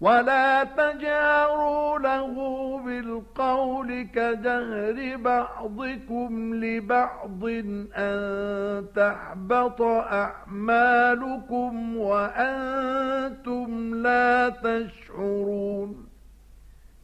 ولا 0.00 0.64
تجاروا 0.64 1.98
له 1.98 2.34
بالقول 2.84 4.02
كجهر 4.14 5.16
بعضكم 5.16 6.54
لبعض 6.54 7.44
أن 7.96 8.14
تحبط 8.96 9.82
أعمالكم 9.82 11.96
وأنتم 11.96 13.94
لا 13.94 14.48
تشعرون 14.48 16.09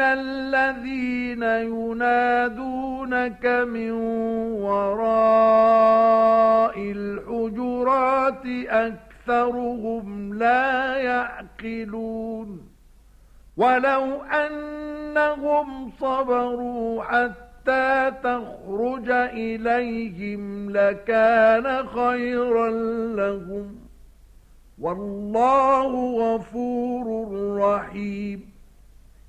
الَّذِينَ 0.00 1.42
يُنَادُونَكَ 1.72 3.46
مِنْ 3.46 3.90
وَرَاءِ 4.62 6.78
الْحُجُرَاتِ 6.92 8.42
أَكْثَرُهُمْ 8.68 10.34
لَا 10.38 10.94
يَعْقِلُونَ 10.96 12.60
وَلَوْ 13.56 14.22
أَنَّهُمْ 14.22 15.90
صَبَرُوا 16.00 17.02
حَتَّى 17.02 18.12
تَخْرُجَ 18.24 19.10
إِلَيْهِمْ 19.10 20.70
لَكَانَ 20.70 21.86
خَيْرًا 21.88 22.68
لَهُمْ 23.16 23.74
وَاللَّهُ 24.80 25.92
غَفُورٌ 26.34 27.28
رَحِيمٌ 27.60 28.51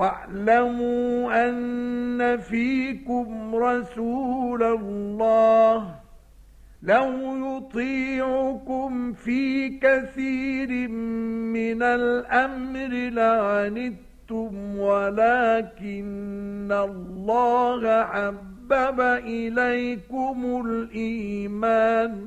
واعلموا 0.00 1.44
أن 1.48 2.36
فيكم 2.36 3.56
رسول 3.56 4.62
الله 4.62 5.94
لو 6.82 7.10
يطيعكم 7.46 9.12
في 9.12 9.68
كثير 9.68 10.88
من 10.88 11.82
الأمر 11.82 12.88
لعنتم 13.10 14.78
ولكن 14.78 16.68
الله 16.72 18.04
حبب 18.04 19.00
إليكم 19.26 20.62
الإيمان 20.66 22.26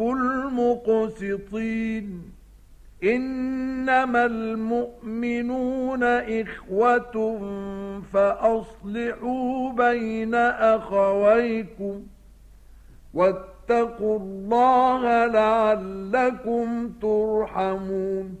المقسطين 0.08 2.08
إنما 3.04 4.24
المؤمنون 4.26 6.02
إخوة 6.02 7.12
فأصلحوا 8.12 9.70
بين 9.72 10.34
أخويكم 10.34 12.02
واتقوا 13.14 14.18
الله 14.18 15.26
لعلكم 15.26 16.90
ترحمون 17.02 18.40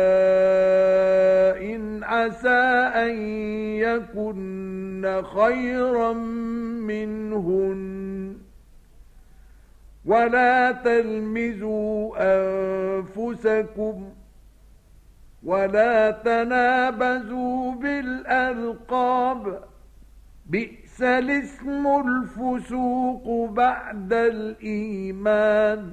أن 3.11 3.17
يكن 3.77 5.21
خيرا 5.23 6.13
منهن 6.89 7.81
ولا 10.05 10.71
تلمزوا 10.71 12.13
أنفسكم 12.19 14.09
ولا 15.43 16.11
تنابزوا 16.11 17.71
بالألقاب 17.71 19.63
بئس 20.49 21.01
الاسم 21.01 21.87
الفسوق 21.87 23.49
بعد 23.49 24.13
الإيمان 24.13 25.91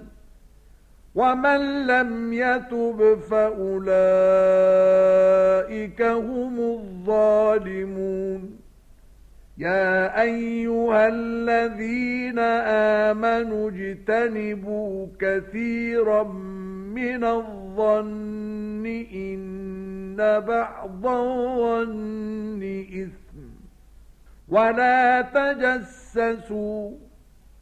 ومن 1.18 1.60
لم 1.86 2.32
يتب 2.32 3.18
فأولئك 3.30 6.02
هم 6.02 6.60
الظالمون 6.60 8.58
يا 9.58 10.22
أيها 10.22 11.08
الذين 11.08 12.38
آمنوا 13.08 13.70
اجتنبوا 13.70 15.06
كثيرا 15.20 16.22
من 16.94 17.24
الظن 17.24 18.86
إن 19.12 19.48
بعض 20.48 21.06
الظن 21.06 22.62
إثم 23.02 23.38
ولا 24.48 25.04
تجسسوا 25.22 26.92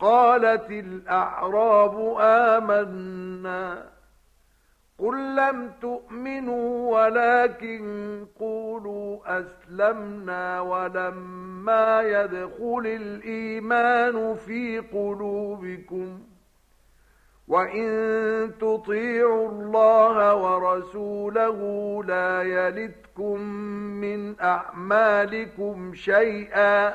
قالت 0.00 0.70
الأعراب 0.70 2.16
آمنا 2.20 3.84
قل 4.98 5.36
لم 5.36 5.72
تؤمنوا 5.82 7.00
ولكن 7.04 7.84
قولوا 8.40 9.18
أسلمنا 9.40 10.60
ولما 10.60 12.02
يدخل 12.02 12.82
الإيمان 12.86 14.34
في 14.34 14.78
قلوبكم 14.78 16.20
وإن 17.48 17.90
تطيعوا 18.60 19.48
الله 19.48 20.34
ورسوله 20.34 21.58
لا 22.04 22.42
يلتكم 22.42 23.40
من 24.00 24.40
أعمالكم 24.40 25.94
شيئا 25.94 26.94